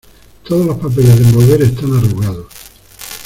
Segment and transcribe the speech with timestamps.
[0.47, 2.47] Todos los papeles de envolver están arrugados.